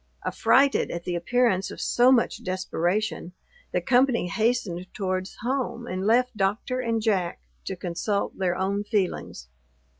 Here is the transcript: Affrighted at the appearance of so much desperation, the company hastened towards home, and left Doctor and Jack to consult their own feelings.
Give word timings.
Affrighted 0.25 0.89
at 0.89 1.03
the 1.03 1.13
appearance 1.13 1.69
of 1.69 1.79
so 1.79 2.11
much 2.11 2.43
desperation, 2.43 3.33
the 3.71 3.81
company 3.81 4.29
hastened 4.29 4.87
towards 4.95 5.35
home, 5.43 5.85
and 5.85 6.07
left 6.07 6.35
Doctor 6.35 6.79
and 6.79 6.99
Jack 7.03 7.39
to 7.65 7.75
consult 7.75 8.35
their 8.39 8.57
own 8.57 8.83
feelings. 8.83 9.47